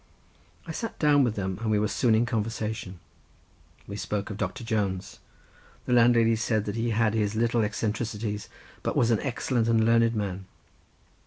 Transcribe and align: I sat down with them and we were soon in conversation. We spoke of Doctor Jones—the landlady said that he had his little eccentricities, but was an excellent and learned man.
I 0.65 0.71
sat 0.71 0.97
down 0.97 1.23
with 1.23 1.35
them 1.35 1.59
and 1.61 1.69
we 1.69 1.77
were 1.77 1.87
soon 1.87 2.15
in 2.15 2.25
conversation. 2.25 2.99
We 3.85 3.95
spoke 3.95 4.31
of 4.31 4.37
Doctor 4.37 4.63
Jones—the 4.63 5.93
landlady 5.93 6.35
said 6.37 6.65
that 6.65 6.75
he 6.75 6.89
had 6.89 7.13
his 7.13 7.35
little 7.35 7.61
eccentricities, 7.63 8.49
but 8.81 8.97
was 8.97 9.11
an 9.11 9.19
excellent 9.19 9.67
and 9.67 9.85
learned 9.85 10.15
man. 10.15 10.45